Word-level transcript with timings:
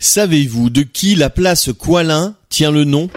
Savez-vous 0.00 0.70
de 0.70 0.82
qui 0.82 1.16
la 1.16 1.28
place 1.28 1.70
Coilin 1.76 2.36
tient 2.50 2.70
le 2.70 2.84
nom 2.84 3.10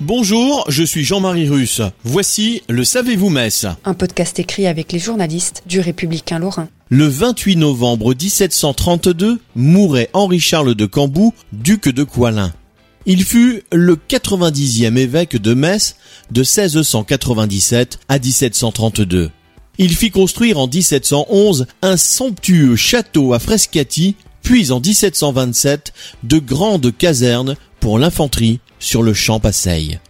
Bonjour, 0.00 0.64
je 0.68 0.84
suis 0.84 1.04
Jean-Marie 1.04 1.50
Russe. 1.50 1.82
Voici 2.04 2.62
le 2.70 2.84
Savez-vous 2.84 3.28
Metz 3.28 3.66
Un 3.84 3.92
podcast 3.92 4.38
écrit 4.38 4.66
avec 4.66 4.90
les 4.92 4.98
journalistes 4.98 5.62
du 5.66 5.80
Républicain 5.80 6.38
Lorrain. 6.38 6.68
Le 6.88 7.06
28 7.06 7.56
novembre 7.56 8.14
1732 8.14 9.38
mourait 9.54 10.08
Henri-Charles 10.14 10.74
de 10.74 10.86
Cambou, 10.86 11.34
duc 11.52 11.90
de 11.90 12.04
Coilin. 12.04 12.54
Il 13.04 13.22
fut 13.22 13.64
le 13.70 13.96
90e 13.96 14.96
évêque 14.96 15.36
de 15.36 15.52
Metz 15.52 15.96
de 16.30 16.40
1697 16.40 18.00
à 18.08 18.18
1732. 18.18 19.30
Il 19.78 19.94
fit 19.94 20.10
construire 20.10 20.58
en 20.58 20.66
1711 20.66 21.66
un 21.82 21.96
somptueux 21.96 22.74
château 22.74 23.32
à 23.32 23.38
Frescati, 23.38 24.16
puis 24.42 24.72
en 24.72 24.80
1727 24.80 25.92
de 26.24 26.38
grandes 26.38 26.96
casernes 26.96 27.54
pour 27.78 27.98
l'infanterie 28.00 28.58
sur 28.80 29.04
le 29.04 29.14
champ 29.14 29.38
Passeil. 29.38 30.00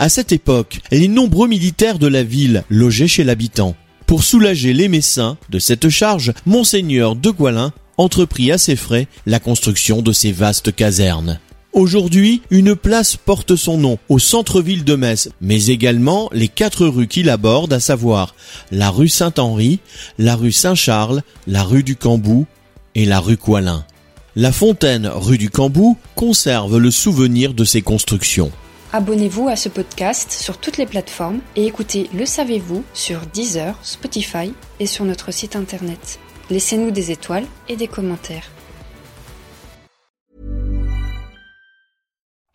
À 0.00 0.08
cette 0.08 0.32
époque, 0.32 0.80
les 0.90 1.06
nombreux 1.06 1.46
militaires 1.46 2.00
de 2.00 2.08
la 2.08 2.24
ville 2.24 2.64
logeaient 2.68 3.06
chez 3.06 3.22
l'habitant. 3.22 3.76
Pour 4.06 4.24
soulager 4.24 4.72
les 4.72 4.88
Messins 4.88 5.36
de 5.50 5.60
cette 5.60 5.88
charge, 5.88 6.32
Monseigneur 6.44 7.14
de 7.14 7.30
Goualin 7.30 7.72
entreprit 7.98 8.50
à 8.50 8.58
ses 8.58 8.74
frais 8.74 9.06
la 9.26 9.38
construction 9.38 10.02
de 10.02 10.12
ces 10.12 10.32
vastes 10.32 10.74
casernes. 10.74 11.38
Aujourd'hui, 11.72 12.42
une 12.50 12.76
place 12.76 13.16
porte 13.16 13.56
son 13.56 13.78
nom 13.78 13.98
au 14.10 14.18
centre-ville 14.18 14.84
de 14.84 14.94
Metz, 14.94 15.30
mais 15.40 15.68
également 15.68 16.28
les 16.30 16.48
quatre 16.48 16.86
rues 16.86 17.08
qui 17.08 17.22
l'abordent, 17.22 17.72
à 17.72 17.80
savoir 17.80 18.34
la 18.70 18.90
rue 18.90 19.08
Saint-Henri, 19.08 19.80
la 20.18 20.36
rue 20.36 20.52
Saint-Charles, 20.52 21.22
la 21.46 21.62
rue 21.62 21.82
du 21.82 21.96
Cambou 21.96 22.44
et 22.94 23.06
la 23.06 23.20
rue 23.20 23.38
Coilin. 23.38 23.86
La 24.36 24.52
fontaine 24.52 25.06
rue 25.06 25.38
du 25.38 25.48
Cambou 25.48 25.96
conserve 26.14 26.76
le 26.76 26.90
souvenir 26.90 27.54
de 27.54 27.64
ces 27.64 27.80
constructions. 27.80 28.52
Abonnez-vous 28.92 29.48
à 29.48 29.56
ce 29.56 29.70
podcast 29.70 30.30
sur 30.30 30.58
toutes 30.58 30.76
les 30.76 30.84
plateformes 30.84 31.40
et 31.56 31.64
écoutez 31.64 32.10
Le 32.14 32.26
Savez-vous 32.26 32.84
sur 32.92 33.20
Deezer, 33.32 33.78
Spotify 33.82 34.52
et 34.78 34.86
sur 34.86 35.06
notre 35.06 35.32
site 35.32 35.56
internet. 35.56 36.18
Laissez-nous 36.50 36.90
des 36.90 37.12
étoiles 37.12 37.46
et 37.70 37.76
des 37.76 37.88
commentaires. 37.88 38.50